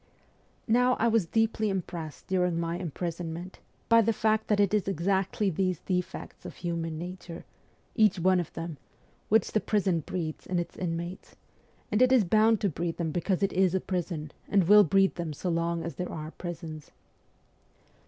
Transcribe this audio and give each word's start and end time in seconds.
Now 0.67 0.95
I 0.95 1.07
was 1.07 1.27
deeply 1.27 1.69
impressed 1.69 2.25
during 2.25 2.59
my 2.59 2.79
imprisonment 2.79 3.59
by 3.87 4.01
the 4.01 4.11
fact 4.13 4.47
that 4.47 4.59
it 4.59 4.73
is 4.73 4.87
exactly 4.87 5.51
these 5.51 5.79
defects 5.81 6.43
of 6.43 6.55
human 6.55 6.97
nature 6.97 7.45
each 7.93 8.17
one 8.17 8.39
of 8.39 8.51
them 8.53 8.77
WESTERN 9.29 9.61
EUROPE 9.61 9.65
281 10.01 10.01
which 10.01 10.01
the 10.01 10.03
prison 10.03 10.03
breeds 10.39 10.47
in 10.47 10.57
its 10.57 10.75
inmates; 10.75 11.35
and 11.91 12.01
it 12.01 12.11
is 12.11 12.23
bound 12.23 12.59
to 12.61 12.69
breed 12.69 12.97
them 12.97 13.11
because 13.11 13.43
it 13.43 13.53
is 13.53 13.75
a 13.75 13.79
prison, 13.79 14.31
and 14.49 14.63
will 14.67 14.83
breed 14.83 15.13
them 15.17 15.33
so 15.33 15.49
long 15.49 15.83
as 15.83 15.93
there 15.97 16.11
are 16.11 16.31
prisons. 16.31 16.89